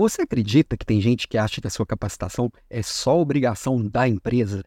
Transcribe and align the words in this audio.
Você 0.00 0.22
acredita 0.22 0.76
que 0.76 0.86
tem 0.86 1.00
gente 1.00 1.26
que 1.26 1.36
acha 1.36 1.60
que 1.60 1.66
a 1.66 1.70
sua 1.70 1.84
capacitação 1.84 2.48
é 2.70 2.80
só 2.82 3.20
obrigação 3.20 3.84
da 3.84 4.06
empresa? 4.06 4.62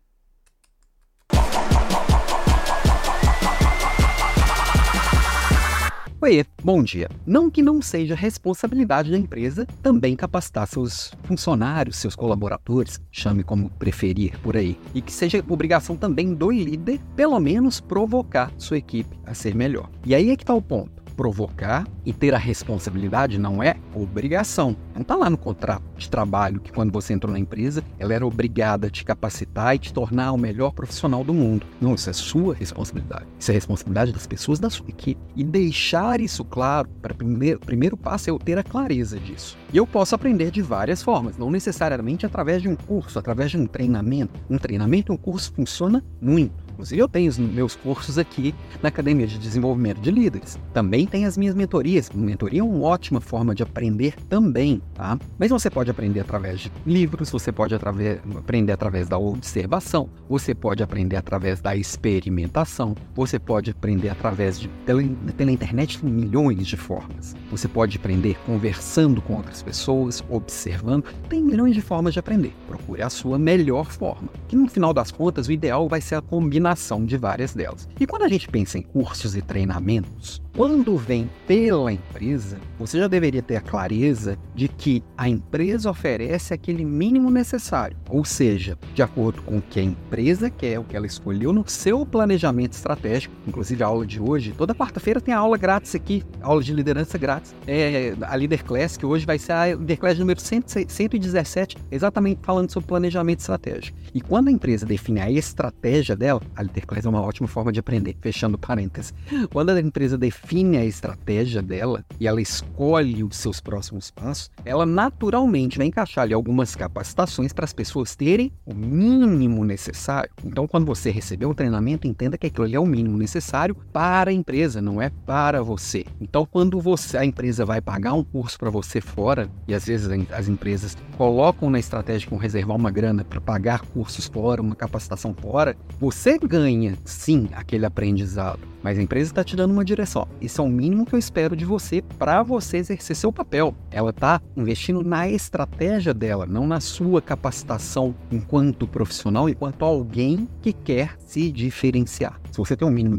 Oiê, 6.20 6.46
bom 6.62 6.83
dia. 6.83 7.09
Não 7.25 7.49
que 7.49 7.62
não 7.62 7.81
seja 7.81 8.13
responsabilidade 8.13 9.09
da 9.09 9.17
empresa 9.17 9.65
também 9.81 10.17
capacitar 10.17 10.67
seus 10.67 11.13
funcionários, 11.23 11.95
seus 11.95 12.13
colaboradores, 12.13 13.00
chame 13.09 13.41
como 13.41 13.70
preferir 13.70 14.38
por 14.41 14.57
aí, 14.57 14.77
e 14.93 15.02
que 15.02 15.13
seja 15.13 15.41
obrigação 15.48 15.95
também 15.95 16.34
do 16.36 16.52
líder, 16.52 17.00
pelo 17.16 17.39
menos 17.39 17.79
provocar 17.79 18.52
sua 18.57 18.77
equipe 18.77 19.18
a 19.25 19.34
ser 19.34 19.55
melhor. 19.55 19.89
E 20.05 20.13
aí 20.13 20.29
é 20.29 20.36
que 20.36 20.43
está 20.43 20.54
o 20.54 20.61
ponto 20.61 21.00
provocar 21.21 21.88
e 22.03 22.11
ter 22.11 22.33
a 22.33 22.38
responsabilidade 22.39 23.38
não 23.38 23.61
é 23.61 23.75
obrigação. 23.93 24.75
Não 24.95 25.03
está 25.03 25.15
lá 25.15 25.29
no 25.29 25.38
contrato 25.38 25.83
de 25.95 26.09
trabalho 26.09 26.59
que 26.59 26.71
quando 26.71 26.91
você 26.91 27.13
entrou 27.13 27.31
na 27.31 27.38
empresa, 27.38 27.84
ela 27.99 28.12
era 28.12 28.25
obrigada 28.25 28.88
a 28.88 28.89
te 28.89 29.05
capacitar 29.05 29.76
e 29.76 29.77
te 29.77 29.93
tornar 29.93 30.31
o 30.31 30.38
melhor 30.38 30.71
profissional 30.71 31.23
do 31.23 31.31
mundo. 31.31 31.63
Não, 31.79 31.93
isso 31.93 32.09
é 32.09 32.13
sua 32.13 32.55
responsabilidade. 32.55 33.27
Isso 33.38 33.52
é 33.52 33.53
responsabilidade 33.53 34.12
das 34.12 34.26
pessoas 34.26 34.59
da 34.59 34.67
sua 34.67 34.89
equipe. 34.89 35.21
E 35.35 35.43
deixar 35.43 36.20
isso 36.20 36.43
claro, 36.43 36.89
para 37.03 37.13
primeiro, 37.13 37.59
primeiro 37.59 37.95
passo 37.95 38.27
é 38.27 38.31
eu 38.31 38.40
ter 38.40 38.57
a 38.57 38.63
clareza 38.63 39.20
disso. 39.20 39.55
E 39.71 39.77
eu 39.77 39.85
posso 39.85 40.15
aprender 40.15 40.49
de 40.49 40.63
várias 40.63 41.03
formas, 41.03 41.38
não 41.38 41.51
necessariamente 41.51 42.26
através 42.26 42.63
de 42.63 42.67
um 42.67 42.76
curso, 42.76 43.20
através 43.20 43.51
de 43.51 43.59
um 43.59 43.67
treinamento. 43.67 44.40
Um 44.49 44.57
treinamento, 44.57 45.13
um 45.13 45.17
curso 45.17 45.53
funciona 45.53 46.03
muito. 46.20 46.70
Inclusive, 46.81 46.99
eu 46.99 47.08
tenho 47.08 47.30
os 47.30 47.38
meus 47.38 47.76
cursos 47.76 48.17
aqui 48.17 48.55
na 48.81 48.90
Academia 48.90 49.27
de 49.27 49.38
Desenvolvimento 49.38 50.02
de 50.02 50.09
Líderes. 50.09 50.58
Também 50.73 51.05
tem 51.05 51.27
as 51.27 51.38
minhas 51.38 51.54
mentorias. 51.54 52.09
Mentoria 52.09 52.62
é 52.62 52.63
uma 52.63 52.88
ótima 52.88 53.21
forma 53.21 53.54
de 53.54 53.62
aprender 53.62 54.16
também, 54.27 54.81
tá? 54.95 55.20
Mas 55.38 55.52
você 55.52 55.70
pode 55.70 55.91
aprender 55.91 56.21
através 56.21 56.62
de 56.62 56.71
livros, 56.84 57.30
você 57.30 57.52
pode 57.52 57.76
através, 57.76 58.20
aprender 58.35 58.71
através 58.71 59.07
da 59.07 59.16
observação, 59.16 60.09
você 60.27 60.55
pode 60.55 60.82
aprender 60.82 61.18
através 61.18 61.62
da 61.62 61.76
experimentação, 61.76 62.96
você 63.13 63.37
pode 63.37 63.70
aprender 63.70 64.09
através 64.09 64.59
de. 64.59 64.68
Pela, 64.84 65.03
pela 65.38 65.52
internet 65.52 66.00
tem 66.00 66.09
milhões 66.09 66.66
de 66.66 66.78
formas. 66.78 67.35
Você 67.52 67.68
pode 67.68 67.97
aprender 67.97 68.35
conversando 68.44 69.22
com 69.22 69.35
outras 69.35 69.62
pessoas, 69.62 70.24
observando. 70.28 71.06
Tem 71.29 71.44
milhões 71.44 71.75
de 71.75 71.81
formas 71.81 72.13
de 72.13 72.19
aprender. 72.19 72.56
Procure 72.68 73.03
a 73.03 73.09
sua 73.12 73.38
melhor 73.38 73.91
forma. 73.91 74.29
Que 74.47 74.56
no 74.56 74.68
final 74.68 74.91
das 74.91 75.12
contas, 75.12 75.47
o 75.47 75.52
ideal 75.52 75.88
vai 75.88 76.02
ser 76.02 76.16
a 76.16 76.22
combinação 76.22 76.71
combinação 76.72 77.06
de 77.06 77.18
várias 77.18 77.53
delas. 77.53 77.88
E 78.00 78.08
quando 78.08 78.24
a 78.24 78.28
gente 78.28 78.47
pensa 78.47 78.78
em 78.78 78.81
cursos 78.81 79.36
e 79.36 79.41
treinamentos, 79.41 80.41
quando 80.56 80.97
vem 80.97 81.30
pela 81.47 81.94
empresa, 81.94 82.58
você 82.78 83.00
já 83.00 83.08
deveria 83.08 83.41
ter 83.41 83.56
a 83.56 83.62
clareza 83.62 84.38
de 84.53 84.68
que 84.68 85.03
a 85.18 85.30
empresa 85.30 85.90
oferece 85.90 86.53
aquele 86.53 86.84
mínimo 86.84 87.30
necessário, 87.30 87.96
ou 88.09 88.25
seja, 88.25 88.78
de 88.94 89.02
acordo 89.02 89.42
com 89.44 89.58
o 89.58 89.62
que 89.62 89.80
a 89.80 89.84
empresa 89.84 90.50
quer, 90.50 90.78
o 90.78 90.84
que 90.84 90.96
ela 90.96 91.06
escolheu 91.06 91.53
no 91.53 91.68
seu 91.68 92.06
planejamento 92.06 92.74
estratégico. 92.74 93.34
Inclusive, 93.47 93.81
a 93.84 93.88
aula 93.88 94.06
de 94.06 94.19
hoje, 94.19 94.53
toda 94.58 94.75
quarta-feira 94.75 95.22
tem 95.22 95.34
a 95.34 95.40
aula 95.40 95.58
grátis 95.58 95.96
aqui, 95.96 96.24
aula 96.42 96.62
de 96.62 96.74
liderança 96.74 97.18
grátis. 97.18 97.56
É 97.66 98.14
a 98.22 98.36
Leader 98.36 98.64
Class, 98.66 98.97
que 98.97 99.06
hoje 99.06 99.25
vai 99.25 99.40
ser 99.40 99.53
a 99.53 99.64
Leader 99.66 100.00
Class 100.00 100.19
número 100.19 100.40
117, 100.40 101.78
exatamente 101.90 102.40
falando 102.44 102.69
sobre 102.72 102.88
planejamento 102.88 103.40
estratégico. 103.40 103.97
E 104.14 104.19
quando 104.19 104.50
a 104.50 104.52
empresa 104.52 104.86
define 104.86 105.22
a 105.22 105.31
estratégia 105.31 106.16
dela, 106.16 106.42
a 106.56 106.62
Leader 106.62 106.85
Class 106.85 107.06
é 107.06 107.09
uma 107.09 107.22
ótima 107.22 107.47
forma 107.47 107.72
de 107.72 107.80
aprender, 107.80 108.16
fechando 108.22 108.57
parênteses. 108.57 109.13
Quando 109.52 109.69
a 109.69 109.80
empresa 109.80 110.18
define 110.18 110.41
define 110.41 110.78
a 110.78 110.85
estratégia 110.85 111.62
dela 111.62 112.03
e 112.19 112.28
ela 112.28 112.41
escolhe 112.41 113.24
os 113.24 113.38
seus 113.38 113.59
próximos 113.59 114.12
passos, 114.12 114.50
ela 114.66 114.85
naturalmente 114.85 115.78
vai 115.78 115.88
encaixar 115.88 116.24
ali 116.24 116.34
algumas 116.34 116.75
capacitações 116.75 117.53
para 117.53 117.66
as 117.66 117.74
pessoas 117.74 118.16
terem 118.16 118.52
o 118.66 118.74
mínimo 118.74 119.63
necessário. 119.63 120.31
Então, 120.44 120.68
quando 120.68 120.85
você 120.85 121.12
receber 121.12 121.46
um 121.46 121.53
treinamento, 121.53 122.08
entenda 122.08 122.38
que 122.38 122.47
aquilo 122.47 122.66
ali 122.66 122.75
é 122.75 122.80
o 122.80 122.86
mínimo 122.86 123.18
necessário 123.18 123.75
para 123.94 124.31
a 124.31 124.34
empresa, 124.34 124.81
não 124.81 125.02
é 125.02 125.09
para 125.25 125.62
você. 125.62 126.06
Então, 126.20 126.46
quando 126.46 126.80
você 126.80 127.18
a 127.18 127.25
empresa 127.25 127.66
vai 127.66 127.81
pagar 127.81 128.14
um 128.14 128.24
curso 128.24 128.58
para 128.58 128.70
você 128.70 129.00
fora, 129.00 129.50
e 129.68 129.74
às 129.74 129.86
vezes 129.86 130.09
as 130.31 130.48
empresas 130.48 130.98
colocam 131.18 131.70
na 131.70 131.80
estratégia 131.80 132.30
com 132.30 132.38
reservar 132.38 132.75
uma 132.75 132.90
grana 132.90 133.24
para 133.24 133.42
pagar 133.42 133.81
cursos 133.81 134.28
fora, 134.28 134.62
uma 134.62 134.75
capacitação 134.75 135.34
fora, 135.34 135.75
você 136.00 136.38
ganha 136.47 136.97
sim 137.06 137.50
aquele 137.53 137.85
aprendizado 137.85 138.72
mas 138.84 138.97
a 138.97 139.02
empresa 139.02 139.31
está 139.31 139.44
te 139.44 139.56
dando 139.56 139.72
uma 139.72 139.85
direção. 139.85 140.28
Isso 140.40 140.62
é 140.62 140.63
o 140.63 140.69
mínimo 140.69 141.06
que 141.06 141.13
eu 141.13 141.19
espero 141.19 141.56
de 141.56 141.66
você 141.66 142.02
para 142.18 142.41
você 142.44 142.78
exercer 142.78 143.16
seu 143.16 143.31
papel. 143.31 143.75
Ela 143.91 144.09
está 144.09 144.41
investindo 144.56 145.03
na 145.03 145.30
estratégia 145.30 146.13
dela, 146.13 146.46
não 146.46 146.68
na 146.68 146.80
sua 146.80 147.22
capacitação 147.22 148.16
enquanto 148.31 148.88
profissional, 148.88 149.47
enquanto 149.47 149.85
alguém 149.85 150.47
que 150.62 150.74
quer 150.74 151.16
se 151.19 151.51
diferenciar. 151.51 152.40
Se 152.51 152.57
você 152.57 152.75
tem 152.75 152.88
o 152.88 152.91
um 152.91 152.94
mínimo 152.94 153.18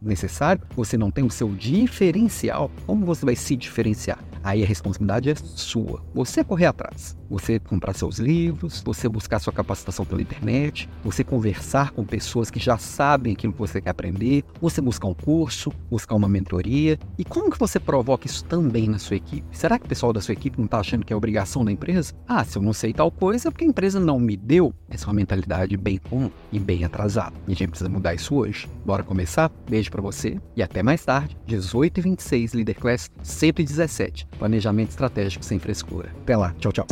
necessário, 0.00 0.62
você 0.76 0.96
não 0.96 1.10
tem 1.10 1.24
o 1.24 1.30
seu 1.30 1.48
diferencial, 1.48 2.70
como 2.86 3.04
você 3.04 3.24
vai 3.24 3.36
se 3.36 3.56
diferenciar? 3.56 4.18
Aí 4.42 4.62
a 4.62 4.66
responsabilidade 4.66 5.30
é 5.30 5.34
sua. 5.34 6.02
Você 6.14 6.42
correr 6.42 6.66
atrás. 6.66 7.16
Você 7.28 7.58
comprar 7.58 7.94
seus 7.94 8.18
livros, 8.18 8.82
você 8.84 9.08
buscar 9.08 9.38
sua 9.38 9.52
capacitação 9.52 10.04
pela 10.04 10.22
internet, 10.22 10.88
você 11.04 11.22
conversar 11.22 11.90
com 11.90 12.04
pessoas 12.04 12.49
que 12.50 12.58
já 12.58 12.76
sabem 12.78 13.32
aquilo 13.32 13.52
que 13.52 13.58
você 13.58 13.80
quer 13.80 13.90
aprender, 13.90 14.44
você 14.60 14.80
buscar 14.80 15.08
um 15.08 15.14
curso, 15.14 15.72
buscar 15.90 16.14
uma 16.14 16.28
mentoria. 16.28 16.98
E 17.18 17.24
como 17.24 17.50
que 17.50 17.58
você 17.58 17.78
provoca 17.78 18.26
isso 18.26 18.44
também 18.44 18.88
na 18.88 18.98
sua 18.98 19.16
equipe? 19.16 19.46
Será 19.52 19.78
que 19.78 19.86
o 19.86 19.88
pessoal 19.88 20.12
da 20.12 20.20
sua 20.20 20.32
equipe 20.32 20.58
não 20.58 20.66
está 20.66 20.80
achando 20.80 21.04
que 21.04 21.12
é 21.12 21.16
obrigação 21.16 21.64
da 21.64 21.72
empresa? 21.72 22.12
Ah, 22.26 22.44
se 22.44 22.56
eu 22.56 22.62
não 22.62 22.72
sei 22.72 22.92
tal 22.92 23.10
coisa 23.10 23.48
é 23.48 23.50
porque 23.50 23.64
a 23.64 23.68
empresa 23.68 24.00
não 24.00 24.18
me 24.18 24.36
deu. 24.36 24.74
Essa 24.88 25.04
é 25.04 25.08
uma 25.08 25.14
mentalidade 25.14 25.76
bem 25.76 25.98
comum 25.98 26.30
e 26.52 26.58
bem 26.58 26.84
atrasada. 26.84 27.34
E 27.46 27.52
a 27.52 27.56
gente 27.56 27.70
precisa 27.70 27.88
mudar 27.88 28.14
isso 28.14 28.34
hoje. 28.34 28.68
Bora 28.84 29.02
começar? 29.02 29.50
Beijo 29.68 29.90
para 29.90 30.02
você 30.02 30.38
e 30.56 30.62
até 30.62 30.82
mais 30.82 31.04
tarde, 31.04 31.36
18 31.46 31.98
e 31.98 32.00
26, 32.02 32.52
Leader 32.54 32.78
Class 32.78 33.10
117. 33.22 34.26
Planejamento 34.38 34.90
estratégico 34.90 35.44
sem 35.44 35.58
frescura. 35.58 36.10
Até 36.22 36.36
lá. 36.36 36.54
Tchau, 36.58 36.72
tchau. 36.72 36.86